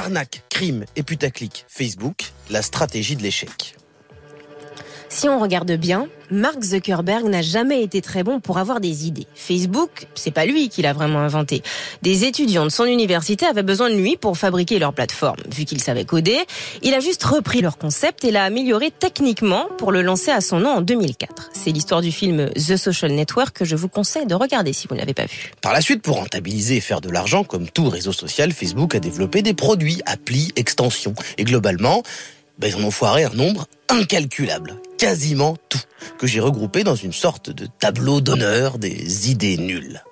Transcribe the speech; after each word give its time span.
Arnaque, 0.00 0.44
crime 0.48 0.86
et 0.96 1.02
putaclic. 1.02 1.66
Facebook, 1.68 2.32
la 2.48 2.62
stratégie 2.62 3.16
de 3.16 3.22
l'échec. 3.22 3.76
Si 5.12 5.28
on 5.28 5.40
regarde 5.40 5.72
bien, 5.72 6.06
Mark 6.30 6.62
Zuckerberg 6.62 7.24
n'a 7.24 7.42
jamais 7.42 7.82
été 7.82 8.00
très 8.00 8.22
bon 8.22 8.38
pour 8.38 8.58
avoir 8.58 8.78
des 8.78 9.08
idées. 9.08 9.26
Facebook, 9.34 10.06
c'est 10.14 10.30
pas 10.30 10.46
lui 10.46 10.68
qui 10.68 10.82
l'a 10.82 10.92
vraiment 10.92 11.18
inventé. 11.18 11.64
Des 12.02 12.24
étudiants 12.24 12.64
de 12.64 12.70
son 12.70 12.84
université 12.84 13.44
avaient 13.44 13.64
besoin 13.64 13.90
de 13.90 13.96
lui 13.96 14.16
pour 14.16 14.38
fabriquer 14.38 14.78
leur 14.78 14.92
plateforme. 14.92 15.40
Vu 15.50 15.64
qu'il 15.64 15.80
savait 15.80 16.04
coder, 16.04 16.38
il 16.82 16.94
a 16.94 17.00
juste 17.00 17.24
repris 17.24 17.60
leur 17.60 17.76
concept 17.76 18.24
et 18.24 18.30
l'a 18.30 18.44
amélioré 18.44 18.92
techniquement 18.92 19.66
pour 19.78 19.90
le 19.90 20.02
lancer 20.02 20.30
à 20.30 20.40
son 20.40 20.60
nom 20.60 20.70
en 20.70 20.80
2004. 20.80 21.50
C'est 21.52 21.72
l'histoire 21.72 22.02
du 22.02 22.12
film 22.12 22.48
The 22.50 22.76
Social 22.76 23.10
Network 23.10 23.58
que 23.58 23.64
je 23.64 23.74
vous 23.74 23.88
conseille 23.88 24.26
de 24.26 24.36
regarder 24.36 24.72
si 24.72 24.86
vous 24.86 24.94
ne 24.94 25.00
l'avez 25.00 25.14
pas 25.14 25.26
vu. 25.26 25.50
Par 25.60 25.72
la 25.72 25.80
suite, 25.80 26.02
pour 26.02 26.18
rentabiliser 26.18 26.76
et 26.76 26.80
faire 26.80 27.00
de 27.00 27.10
l'argent, 27.10 27.42
comme 27.42 27.68
tout 27.68 27.88
réseau 27.88 28.12
social, 28.12 28.52
Facebook 28.52 28.94
a 28.94 29.00
développé 29.00 29.42
des 29.42 29.54
produits, 29.54 30.00
applis, 30.06 30.52
extensions. 30.54 31.14
Et 31.36 31.42
globalement, 31.42 32.04
ben, 32.60 32.68
ils 32.68 32.76
en 32.76 32.86
ont 32.86 32.90
foiré 32.90 33.24
un 33.24 33.30
nombre 33.30 33.66
incalculable, 33.88 34.76
quasiment 35.00 35.56
tout, 35.70 35.80
que 36.18 36.26
j'ai 36.26 36.40
regroupé 36.40 36.84
dans 36.84 36.94
une 36.94 37.14
sorte 37.14 37.48
de 37.48 37.66
tableau 37.66 38.20
d'honneur 38.20 38.78
des 38.78 39.30
idées 39.30 39.56
nulles. 39.56 40.04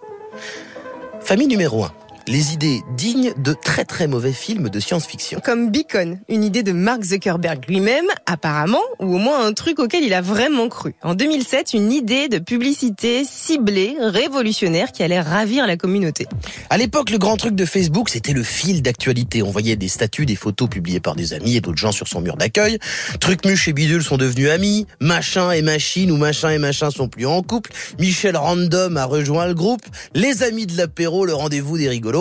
Famille 1.21 1.47
numéro 1.47 1.85
1 1.85 1.93
les 2.29 2.53
idées 2.53 2.83
dignes 2.97 3.33
de 3.39 3.55
très 3.55 3.85
très 3.85 4.07
mauvais 4.07 4.33
films 4.33 4.69
de 4.69 4.81
science-fiction. 4.81 5.41
Comme 5.43 5.71
Beacon, 5.71 6.19
une 6.29 6.45
idée 6.45 6.63
de 6.63 6.73
Mark 6.73 7.03
Zuckerberg 7.03 7.65
lui-même, 7.69 8.07
apparemment, 8.27 8.83
ou 8.99 9.15
au 9.15 9.19
moins 9.19 9.47
un 9.47 9.53
truc 9.53 9.79
auquel 9.79 10.05
il 10.05 10.13
a 10.13 10.21
vraiment 10.21 10.69
cru. 10.69 10.95
En 11.03 11.15
2007, 11.15 11.73
une 11.73 11.91
idée 11.93 12.29
de 12.29 12.39
publicité 12.39 13.25
ciblée, 13.25 13.97
révolutionnaire, 14.01 14.93
qui 14.93 15.03
allait 15.03 15.21
ravir 15.21 15.67
la 15.67 15.77
communauté. 15.77 16.27
À 16.71 16.77
l'époque, 16.77 17.11
le 17.11 17.19
grand 17.19 17.37
truc 17.37 17.55
de 17.55 17.65
Facebook, 17.65 18.11
c'était 18.11 18.35
le 18.35 18.43
fil 18.43 18.83
d'actualité. 18.83 19.43
On 19.43 19.51
voyait 19.51 19.77
des 19.77 19.89
statuts, 19.89 20.27
des 20.27 20.37
photos 20.37 20.69
publiées 20.69 21.01
par 21.01 21.17
des 21.17 21.33
amis 21.33 21.57
et 21.57 21.61
d'autres 21.61 21.79
gens 21.79 21.93
sur 21.93 22.09
son 22.09 22.21
mur 22.21 22.37
d'accueil. 22.37 22.79
Trucmuche 23.21 23.69
et 23.69 23.73
Bidule 23.73 24.03
sont 24.03 24.19
devenus 24.19 24.51
amis. 24.51 24.87
Machin 25.01 25.53
et 25.53 25.63
Machine 25.63 26.11
ou 26.11 26.17
Machin 26.17 26.51
et 26.51 26.59
Machin 26.59 26.91
sont 26.91 27.09
plus 27.09 27.27
en 27.27 27.43
couple. 27.43 27.71
Michel 27.99 28.37
Random 28.37 28.97
a 28.97 29.05
rejoint 29.07 29.47
le 29.47 29.55
groupe. 29.55 29.83
Les 30.15 30.43
amis 30.43 30.67
de 30.67 30.77
l'apéro, 30.77 31.25
le 31.25 31.35
rendez-vous 31.35 31.79
des 31.79 31.89
rigolos. 31.89 32.18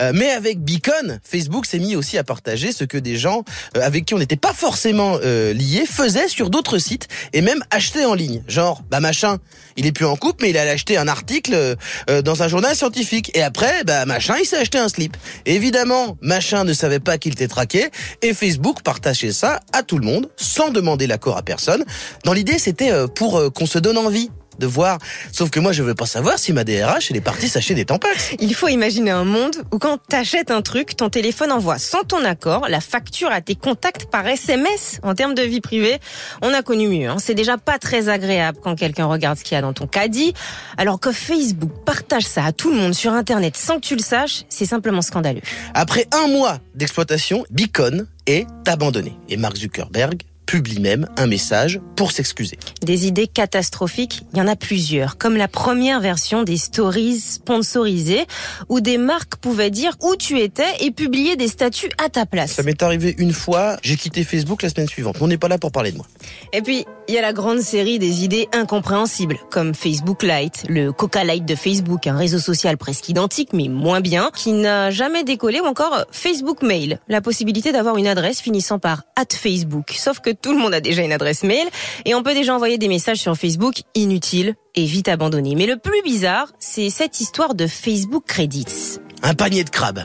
Euh, 0.00 0.12
mais 0.14 0.30
avec 0.30 0.62
Beacon, 0.62 1.20
Facebook 1.22 1.66
s'est 1.66 1.78
mis 1.78 1.96
aussi 1.96 2.18
à 2.18 2.24
partager 2.24 2.72
ce 2.72 2.84
que 2.84 2.98
des 2.98 3.16
gens 3.16 3.44
euh, 3.76 3.80
avec 3.82 4.04
qui 4.04 4.14
on 4.14 4.18
n'était 4.18 4.36
pas 4.36 4.52
forcément 4.52 5.18
euh, 5.22 5.52
liés 5.52 5.86
faisaient 5.86 6.28
sur 6.28 6.50
d'autres 6.50 6.78
sites 6.78 7.08
et 7.32 7.40
même 7.40 7.62
achetaient 7.70 8.04
en 8.04 8.14
ligne. 8.14 8.42
Genre, 8.46 8.82
bah 8.90 9.00
machin, 9.00 9.38
il 9.76 9.86
est 9.86 9.92
plus 9.92 10.06
en 10.06 10.16
couple, 10.16 10.42
mais 10.42 10.50
il 10.50 10.58
a 10.58 10.62
acheté 10.62 10.96
un 10.96 11.08
article 11.08 11.76
dans 12.24 12.42
un 12.42 12.48
journal 12.48 12.74
scientifique. 12.76 13.30
Et 13.34 13.42
après, 13.42 13.84
bah 13.84 14.04
machin, 14.04 14.34
il 14.40 14.46
s'est 14.46 14.58
acheté 14.58 14.78
un 14.78 14.88
slip. 14.88 15.16
évidemment, 15.46 16.16
machin 16.20 16.64
ne 16.64 16.72
savait 16.72 17.00
pas 17.00 17.18
qu'il 17.18 17.32
était 17.32 17.48
traqué 17.48 17.90
et 18.22 18.34
Facebook 18.34 18.82
partageait 18.82 19.32
ça 19.32 19.60
à 19.72 19.82
tout 19.82 19.98
le 19.98 20.04
monde 20.04 20.28
sans 20.36 20.70
demander 20.70 21.06
l'accord 21.06 21.36
à 21.36 21.42
personne. 21.42 21.84
Dans 22.24 22.32
l'idée, 22.32 22.58
c'était 22.58 22.92
pour 23.14 23.52
qu'on 23.52 23.66
se 23.66 23.78
donne 23.78 23.98
envie 23.98 24.30
de 24.60 24.66
voir. 24.66 24.98
Sauf 25.32 25.50
que 25.50 25.58
moi, 25.58 25.72
je 25.72 25.82
veux 25.82 25.96
pas 25.96 26.06
savoir 26.06 26.38
si 26.38 26.52
ma 26.52 26.62
DRH, 26.62 27.10
elle 27.10 27.16
est 27.16 27.20
partie 27.20 27.48
s'acheter 27.48 27.74
des 27.74 27.84
tampax. 27.84 28.34
Il 28.38 28.54
faut 28.54 28.68
imaginer 28.68 29.10
un 29.10 29.24
monde 29.24 29.56
où 29.72 29.78
quand 29.78 29.98
t'achètes 30.08 30.52
un 30.52 30.62
truc, 30.62 30.96
ton 30.96 31.10
téléphone 31.10 31.50
envoie 31.50 31.78
sans 31.78 32.04
ton 32.04 32.24
accord 32.24 32.66
la 32.68 32.80
facture 32.80 33.32
à 33.32 33.40
tes 33.40 33.56
contacts 33.56 34.06
par 34.06 34.26
SMS. 34.26 35.00
En 35.02 35.14
termes 35.14 35.34
de 35.34 35.42
vie 35.42 35.60
privée, 35.60 35.98
on 36.42 36.54
a 36.54 36.62
connu 36.62 36.86
mieux. 36.86 37.08
Hein. 37.08 37.16
C'est 37.18 37.34
déjà 37.34 37.58
pas 37.58 37.78
très 37.78 38.08
agréable 38.08 38.58
quand 38.62 38.76
quelqu'un 38.76 39.06
regarde 39.06 39.38
ce 39.38 39.44
qu'il 39.44 39.54
y 39.54 39.58
a 39.58 39.62
dans 39.62 39.72
ton 39.72 39.86
caddie. 39.86 40.34
Alors 40.76 41.00
que 41.00 41.10
Facebook 41.10 41.72
partage 41.84 42.24
ça 42.24 42.44
à 42.44 42.52
tout 42.52 42.70
le 42.70 42.76
monde 42.76 42.94
sur 42.94 43.12
Internet 43.12 43.56
sans 43.56 43.76
que 43.76 43.86
tu 43.86 43.96
le 43.96 44.02
saches, 44.02 44.44
c'est 44.48 44.66
simplement 44.66 45.02
scandaleux. 45.02 45.42
Après 45.74 46.06
un 46.12 46.28
mois 46.28 46.58
d'exploitation, 46.74 47.44
Beacon 47.50 48.06
est 48.26 48.46
abandonné. 48.66 49.16
Et 49.28 49.36
Mark 49.36 49.56
Zuckerberg 49.56 50.22
publie 50.50 50.80
même 50.80 51.06
un 51.16 51.28
message 51.28 51.80
pour 51.94 52.10
s'excuser. 52.10 52.58
Des 52.82 53.06
idées 53.06 53.28
catastrophiques, 53.28 54.22
il 54.32 54.38
y 54.40 54.42
en 54.42 54.48
a 54.48 54.56
plusieurs, 54.56 55.16
comme 55.16 55.36
la 55.36 55.46
première 55.46 56.00
version 56.00 56.42
des 56.42 56.56
stories 56.56 57.20
sponsorisées, 57.20 58.26
où 58.68 58.80
des 58.80 58.98
marques 58.98 59.36
pouvaient 59.36 59.70
dire 59.70 59.92
où 60.02 60.16
tu 60.16 60.40
étais 60.40 60.64
et 60.80 60.90
publier 60.90 61.36
des 61.36 61.46
statuts 61.46 61.92
à 62.04 62.08
ta 62.08 62.26
place. 62.26 62.54
Ça 62.54 62.64
m'est 62.64 62.82
arrivé 62.82 63.14
une 63.18 63.32
fois, 63.32 63.76
j'ai 63.84 63.96
quitté 63.96 64.24
Facebook 64.24 64.62
la 64.62 64.70
semaine 64.70 64.88
suivante. 64.88 65.18
On 65.20 65.28
n'est 65.28 65.38
pas 65.38 65.46
là 65.46 65.56
pour 65.56 65.70
parler 65.70 65.92
de 65.92 65.98
moi. 65.98 66.06
Et 66.52 66.62
puis, 66.62 66.84
il 67.10 67.14
y 67.14 67.18
a 67.18 67.22
la 67.22 67.32
grande 67.32 67.58
série 67.58 67.98
des 67.98 68.22
idées 68.22 68.48
incompréhensibles, 68.52 69.36
comme 69.50 69.74
Facebook 69.74 70.22
Lite, 70.22 70.62
le 70.68 70.92
Coca 70.92 71.24
Lite 71.24 71.44
de 71.44 71.56
Facebook, 71.56 72.06
un 72.06 72.16
réseau 72.16 72.38
social 72.38 72.78
presque 72.78 73.08
identique 73.08 73.52
mais 73.52 73.66
moins 73.66 74.00
bien, 74.00 74.30
qui 74.32 74.52
n'a 74.52 74.92
jamais 74.92 75.24
décollé, 75.24 75.60
ou 75.60 75.64
encore 75.64 76.04
Facebook 76.12 76.62
Mail, 76.62 77.00
la 77.08 77.20
possibilité 77.20 77.72
d'avoir 77.72 77.96
une 77.96 78.06
adresse 78.06 78.40
finissant 78.40 78.78
par 78.78 79.02
@Facebook. 79.28 79.92
Sauf 79.96 80.20
que 80.20 80.30
tout 80.30 80.52
le 80.52 80.58
monde 80.58 80.72
a 80.72 80.80
déjà 80.80 81.02
une 81.02 81.10
adresse 81.10 81.42
mail 81.42 81.66
et 82.04 82.14
on 82.14 82.22
peut 82.22 82.34
déjà 82.34 82.54
envoyer 82.54 82.78
des 82.78 82.86
messages 82.86 83.18
sur 83.18 83.34
Facebook 83.34 83.82
inutiles 83.96 84.54
et 84.76 84.84
vite 84.84 85.08
abandonnés. 85.08 85.56
Mais 85.56 85.66
le 85.66 85.78
plus 85.78 86.02
bizarre, 86.04 86.52
c'est 86.60 86.90
cette 86.90 87.20
histoire 87.20 87.56
de 87.56 87.66
Facebook 87.66 88.22
Credits. 88.24 89.00
Un 89.24 89.34
panier 89.34 89.64
de 89.64 89.70
crabes. 89.70 90.04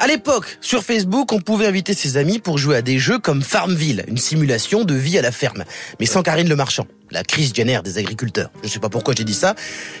À 0.00 0.06
l'époque, 0.06 0.58
sur 0.60 0.84
Facebook, 0.84 1.32
on 1.32 1.40
pouvait 1.40 1.66
inviter 1.66 1.92
ses 1.92 2.16
amis 2.16 2.38
pour 2.38 2.56
jouer 2.56 2.76
à 2.76 2.82
des 2.82 2.98
jeux 2.98 3.18
comme 3.18 3.42
Farmville, 3.42 4.04
une 4.06 4.16
simulation 4.16 4.84
de 4.84 4.94
vie 4.94 5.18
à 5.18 5.22
la 5.22 5.32
ferme, 5.32 5.64
mais 5.98 6.06
sans 6.06 6.22
Karine 6.22 6.48
le 6.48 6.54
Marchand 6.54 6.86
la 7.10 7.22
crise 7.24 7.54
génère 7.54 7.82
des 7.82 7.98
agriculteurs. 7.98 8.50
Je 8.62 8.68
sais 8.68 8.78
pas 8.78 8.88
pourquoi 8.88 9.14
j'ai 9.16 9.24
dit 9.24 9.34
ça. 9.34 9.54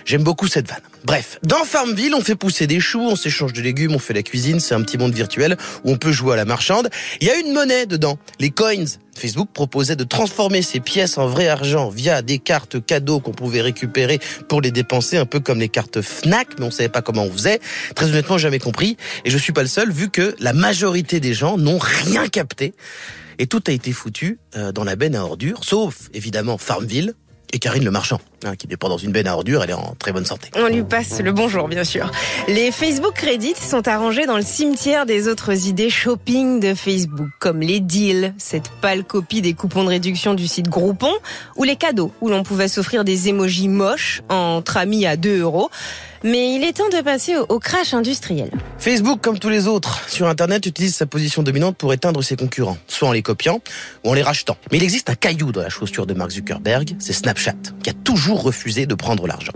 J'aime 0.04 0.22
beaucoup 0.22 0.46
cette 0.46 0.68
vanne. 0.68 0.80
Bref, 1.04 1.38
dans 1.42 1.64
Farmville, 1.64 2.14
on 2.14 2.20
fait 2.20 2.34
pousser 2.34 2.66
des 2.66 2.80
choux, 2.80 3.00
on 3.00 3.16
s'échange 3.16 3.52
de 3.52 3.62
légumes, 3.62 3.94
on 3.94 3.98
fait 3.98 4.14
la 4.14 4.22
cuisine, 4.22 4.60
c'est 4.60 4.74
un 4.74 4.82
petit 4.82 4.98
monde 4.98 5.14
virtuel 5.14 5.56
où 5.84 5.92
on 5.92 5.96
peut 5.96 6.12
jouer 6.12 6.34
à 6.34 6.36
la 6.36 6.44
marchande. 6.44 6.90
Il 7.20 7.26
y 7.26 7.30
a 7.30 7.36
une 7.36 7.52
monnaie 7.52 7.86
dedans, 7.86 8.18
les 8.40 8.50
coins. 8.50 8.84
Facebook 9.14 9.48
proposait 9.52 9.96
de 9.96 10.04
transformer 10.04 10.62
ces 10.62 10.80
pièces 10.80 11.18
en 11.18 11.26
vrai 11.26 11.48
argent 11.48 11.88
via 11.88 12.22
des 12.22 12.38
cartes 12.38 12.84
cadeaux 12.84 13.20
qu'on 13.20 13.32
pouvait 13.32 13.60
récupérer 13.60 14.20
pour 14.48 14.60
les 14.60 14.70
dépenser, 14.70 15.16
un 15.16 15.26
peu 15.26 15.40
comme 15.40 15.58
les 15.58 15.68
cartes 15.68 16.00
Fnac, 16.00 16.48
mais 16.58 16.66
on 16.66 16.70
savait 16.70 16.88
pas 16.88 17.02
comment 17.02 17.24
on 17.24 17.32
faisait. 17.32 17.60
Très 17.94 18.06
honnêtement, 18.06 18.38
jamais 18.38 18.60
compris. 18.60 18.96
Et 19.24 19.30
je 19.30 19.38
suis 19.38 19.52
pas 19.52 19.62
le 19.62 19.68
seul, 19.68 19.90
vu 19.90 20.08
que 20.08 20.36
la 20.38 20.52
majorité 20.52 21.20
des 21.20 21.34
gens 21.34 21.58
n'ont 21.58 21.78
rien 21.78 22.28
capté 22.28 22.74
et 23.38 23.46
tout 23.46 23.62
a 23.66 23.72
été 23.72 23.92
foutu 23.92 24.38
euh, 24.56 24.72
dans 24.72 24.84
la 24.84 24.96
benne 24.96 25.16
à 25.16 25.24
ordures, 25.24 25.64
sauf 25.64 26.10
évidemment 26.12 26.58
Farmville, 26.58 27.14
et 27.52 27.58
Karine 27.58 27.84
le 27.84 27.90
marchand, 27.90 28.20
hein, 28.44 28.56
qui 28.56 28.68
n'est 28.68 28.76
pas 28.76 28.88
dans 28.88 28.98
une 28.98 29.12
benne 29.12 29.26
à 29.26 29.34
ordures, 29.34 29.62
elle 29.62 29.70
est 29.70 29.74
en 29.74 29.94
très 29.98 30.12
bonne 30.12 30.24
santé. 30.24 30.50
On 30.56 30.68
lui 30.68 30.82
passe 30.82 31.20
le 31.20 31.32
bonjour, 31.32 31.68
bien 31.68 31.84
sûr. 31.84 32.10
Les 32.48 32.70
Facebook 32.70 33.14
Credits 33.14 33.56
sont 33.56 33.86
arrangés 33.88 34.26
dans 34.26 34.36
le 34.36 34.42
cimetière 34.42 35.06
des 35.06 35.28
autres 35.28 35.66
idées 35.66 35.90
shopping 35.90 36.60
de 36.60 36.74
Facebook, 36.74 37.28
comme 37.38 37.60
les 37.60 37.80
deals, 37.80 38.34
cette 38.38 38.68
pâle 38.80 39.04
copie 39.04 39.42
des 39.42 39.54
coupons 39.54 39.84
de 39.84 39.88
réduction 39.88 40.34
du 40.34 40.46
site 40.46 40.68
Groupon, 40.68 41.12
ou 41.56 41.64
les 41.64 41.76
cadeaux, 41.76 42.12
où 42.20 42.28
l'on 42.28 42.42
pouvait 42.42 42.68
s'offrir 42.68 43.04
des 43.04 43.28
émojis 43.28 43.68
moches 43.68 44.22
entre 44.28 44.76
amis 44.76 45.06
à 45.06 45.16
2 45.16 45.40
euros. 45.40 45.70
Mais 46.24 46.54
il 46.54 46.64
est 46.64 46.72
temps 46.72 46.88
de 46.88 47.00
passer 47.00 47.36
au, 47.36 47.58
crash 47.60 47.94
industriel. 47.94 48.50
Facebook, 48.78 49.20
comme 49.20 49.38
tous 49.38 49.50
les 49.50 49.68
autres 49.68 50.08
sur 50.08 50.26
Internet, 50.26 50.66
utilise 50.66 50.96
sa 50.96 51.06
position 51.06 51.44
dominante 51.44 51.76
pour 51.76 51.92
éteindre 51.92 52.22
ses 52.24 52.34
concurrents, 52.34 52.76
soit 52.88 53.08
en 53.08 53.12
les 53.12 53.22
copiant 53.22 53.60
ou 54.04 54.10
en 54.10 54.14
les 54.14 54.22
rachetant. 54.22 54.56
Mais 54.72 54.78
il 54.78 54.82
existe 54.82 55.10
un 55.10 55.14
caillou 55.14 55.52
dans 55.52 55.62
la 55.62 55.68
chaussure 55.68 56.06
de 56.06 56.14
Mark 56.14 56.32
Zuckerberg, 56.32 56.96
c'est 56.98 57.12
Snapchat, 57.12 57.54
qui 57.84 57.90
a 57.90 57.92
toujours 57.92 58.27
refusé 58.34 58.86
de 58.86 58.94
prendre 58.94 59.26
l'argent. 59.26 59.52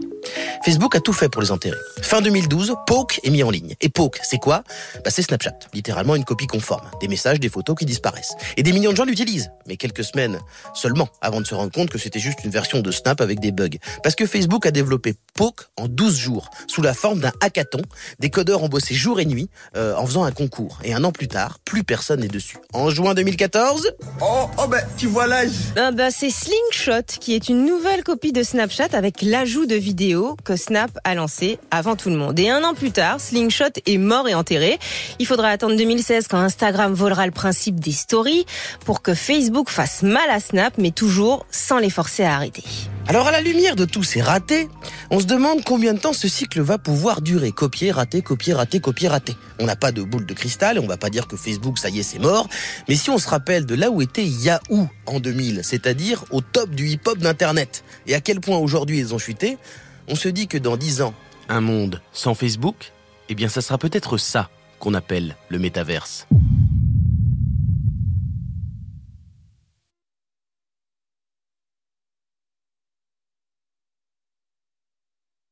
Facebook 0.65 0.95
a 0.95 1.01
tout 1.01 1.13
fait 1.13 1.29
pour 1.29 1.43
les 1.43 1.51
enterrer. 1.51 1.77
Fin 2.03 2.21
2012, 2.21 2.77
Poke 2.87 3.21
est 3.25 3.31
mis 3.31 3.43
en 3.43 3.51
ligne. 3.51 3.75
Et 3.81 3.89
Poke, 3.89 4.21
c'est 4.23 4.39
quoi? 4.39 4.63
Bah, 5.05 5.11
C'est 5.11 5.23
Snapchat, 5.23 5.59
littéralement 5.75 6.15
une 6.15 6.25
copie 6.25 6.47
conforme. 6.47 6.89
Des 7.01 7.09
messages, 7.09 7.41
des 7.41 7.49
photos 7.49 7.77
qui 7.77 7.85
disparaissent. 7.85 8.35
Et 8.57 8.63
des 8.63 8.73
millions 8.73 8.93
de 8.93 8.97
gens 8.97 9.05
l'utilisent, 9.05 9.51
mais 9.67 9.77
quelques 9.77 10.05
semaines 10.05 10.39
seulement, 10.75 11.09
avant 11.21 11.41
de 11.41 11.47
se 11.47 11.55
rendre 11.55 11.73
compte 11.73 11.91
que 11.91 11.99
c'était 11.99 12.21
juste 12.21 12.45
une 12.45 12.51
version 12.51 12.81
de 12.81 12.91
Snap 12.91 13.21
avec 13.21 13.41
des 13.41 13.51
bugs. 13.51 13.79
Parce 14.03 14.15
que 14.15 14.27
Facebook 14.27 14.65
a 14.67 14.71
développé 14.71 15.15
Poke 15.35 15.69
en 15.77 15.89
12 15.89 16.17
jours, 16.17 16.51
sous 16.69 16.83
la 16.83 16.95
forme 16.95 17.21
d'un 17.21 17.33
hackathon. 17.41 17.83
Des 18.21 18.31
codeurs 18.31 18.63
ont 18.63 18.69
bossé 18.69 18.95
jour 18.95 19.19
et 19.19 19.25
nuit 19.25 19.51
euh, 19.77 19.97
en 19.97 20.07
faisant 20.07 20.25
un 20.25 20.33
concours. 20.33 20.79
Et 20.85 20.95
un 20.95 21.03
an 21.03 21.13
plus 21.13 21.29
tard, 21.29 21.59
plus 21.65 21.83
personne 21.83 22.21
n'est 22.21 22.29
dessus. 22.29 22.59
En 22.73 22.91
juin 22.91 23.15
2014... 23.15 23.91
Oh, 24.21 24.49
oh 24.59 24.67
ben, 24.69 24.83
tu 24.97 25.07
vois 25.07 25.27
l'âge 25.27 25.51
ah, 25.77 25.91
bah, 25.91 26.11
C'est 26.11 26.31
Slingshot, 26.31 27.19
qui 27.21 27.35
est 27.35 27.49
une 27.49 27.65
nouvelle 27.65 28.05
copie 28.05 28.33
de 28.33 28.43
Snapchat 28.43 28.89
avec 28.93 29.23
l'ajout 29.23 29.67
de 29.67 29.75
vidéos 29.75 30.12
que 30.45 30.57
Snap 30.57 30.91
a 31.05 31.15
lancé 31.15 31.59
avant 31.71 31.97
tout 31.97 32.11
le 32.11 32.17
monde. 32.17 32.39
Et 32.39 32.51
un 32.51 32.63
an 32.65 32.75
plus 32.75 32.91
tard, 32.91 33.21
Slingshot 33.21 33.81
est 33.87 33.99
mort 33.99 34.29
et 34.29 34.35
enterré. 34.35 34.79
Il 35.19 35.27
faudra 35.27 35.49
attendre 35.49 35.77
2016 35.77 36.29
quand 36.29 36.39
Instagram 36.39 36.93
volera 36.93 37.27
le 37.27 37.33
principe 37.33 37.81
des 37.81 37.93
stories 37.93 38.47
pour 38.85 39.03
que 39.03 39.15
Facebook 39.15 39.69
fasse 39.69 40.03
mal 40.03 40.29
à 40.31 40.41
Snap, 40.41 40.75
mais 40.79 40.91
toujours 40.91 41.47
sans 41.51 41.79
les 41.79 41.91
forcer 41.91 42.25
à 42.25 42.35
arrêter. 42.35 42.65
Alors 43.09 43.27
à 43.27 43.33
la 43.33 43.41
lumière 43.41 43.75
de 43.75 43.85
tous 43.85 44.05
ces 44.05 44.23
ratés, 44.23 44.69
on 45.11 45.19
se 45.19 45.27
demande 45.27 45.65
combien 45.65 45.93
de 45.93 45.99
temps 45.99 46.13
ce 46.13 46.29
cycle 46.29 46.61
va 46.61 46.79
pouvoir 46.79 47.21
durer. 47.21 47.51
Copier, 47.51 47.91
rater, 47.91 48.23
copier, 48.23 48.55
rater, 48.55 48.81
copier, 48.81 49.09
rater. 49.09 49.37
On 49.59 49.67
n'a 49.67 49.77
pas 49.77 49.91
de 49.91 50.03
boule 50.03 50.25
de 50.25 50.35
cristal 50.35 50.77
et 50.77 50.81
on 50.81 50.87
va 50.87 50.97
pas 50.97 51.11
dire 51.11 51.27
que 51.27 51.37
Facebook, 51.37 51.79
ça 51.79 51.89
y 51.89 51.99
est, 51.99 52.05
c'est 52.05 52.21
mort. 52.21 52.49
Mais 52.89 52.95
si 52.95 53.11
on 53.11 53.19
se 53.19 53.29
rappelle 53.29 53.67
de 53.67 53.75
là 53.75 53.91
où 53.91 54.03
était 54.03 54.25
Yahoo 54.25 54.89
en 55.07 55.21
2000, 55.21 55.61
c'est-à-dire 55.65 56.25
au 56.31 56.41
top 56.41 56.71
du 56.71 56.89
hip-hop 56.89 57.19
d'Internet, 57.19 57.83
et 58.07 58.15
à 58.15 58.21
quel 58.21 58.41
point 58.41 58.59
aujourd'hui 58.59 58.99
ils 58.99 59.15
ont 59.15 59.19
chuté, 59.19 59.59
on 60.09 60.15
se 60.15 60.29
dit 60.29 60.49
que 60.49 60.59
dans 60.59 60.77
10 60.77 61.03
ans, 61.03 61.15
un 61.49 61.61
monde 61.61 62.01
sans 62.13 62.35
Facebook, 62.35 62.93
eh 63.29 63.35
bien 63.35 63.49
ça 63.49 63.61
sera 63.61 63.79
peut-être 63.79 64.17
ça 64.17 64.51
qu'on 64.79 64.95
appelle 64.95 65.37
le 65.49 65.59
métaverse. 65.59 66.27